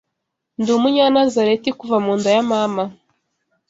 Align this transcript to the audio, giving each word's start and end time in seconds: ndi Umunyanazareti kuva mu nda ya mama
ndi 0.59 0.69
Umunyanazareti 0.77 1.69
kuva 1.79 1.97
mu 2.05 2.11
nda 2.19 2.29
ya 2.35 2.43
mama 2.51 2.83